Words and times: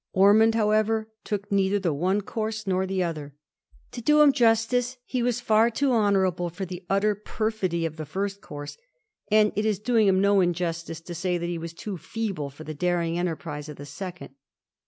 Ormond, 0.13 0.55
however, 0.55 1.09
took 1.23 1.51
neither 1.51 1.77
the 1.77 1.93
one 1.93 2.21
course 2.21 2.65
nor 2.65 2.87
the 2.87 3.03
other. 3.03 3.35
To 3.91 4.01
do 4.01 4.19
him 4.21 4.31
justice 4.31 4.97
he 5.05 5.21
was 5.21 5.39
far 5.39 5.69
too 5.69 5.91
honourable 5.91 6.49
for 6.49 6.65
the 6.65 6.83
utter 6.89 7.13
perfidy 7.13 7.85
of 7.85 7.97
the 7.97 8.05
first 8.07 8.41
course, 8.41 8.77
and 9.29 9.51
it 9.55 9.63
is 9.63 9.77
doing 9.77 10.07
him 10.07 10.19
no 10.19 10.41
injustice 10.41 11.01
to 11.01 11.13
say 11.13 11.37
that 11.37 11.45
he 11.45 11.59
was 11.59 11.73
too 11.73 11.97
feeble 11.97 12.49
for 12.49 12.63
the 12.63 12.73
daring 12.73 13.19
enterprise 13.19 13.69
of 13.69 13.75
the 13.75 13.85
second. 13.85 14.33